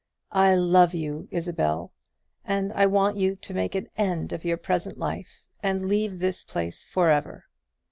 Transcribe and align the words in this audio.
I 0.33 0.55
love 0.55 0.95
you, 0.95 1.27
Isabel; 1.29 1.91
and 2.43 2.73
I 2.73 2.87
want 2.87 3.17
you 3.17 3.35
to 3.35 3.53
make 3.53 3.75
an 3.75 3.87
end 3.95 4.33
of 4.33 4.43
your 4.43 4.57
present 4.57 4.97
life, 4.97 5.43
and 5.61 5.85
leave 5.85 6.17
this 6.17 6.43
place 6.43 6.83
for 6.83 7.09
ever. 7.11 7.45